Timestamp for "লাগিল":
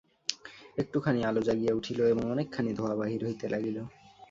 3.49-3.77